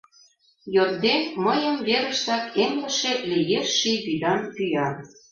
Йодде, 0.75 1.15
мыйым 1.45 1.77
верыштак 1.87 2.45
эмлыше 2.63 3.13
Лиеш 3.29 3.67
ший 3.77 3.99
вӱдан 4.05 4.41
пӱя. 4.53 4.87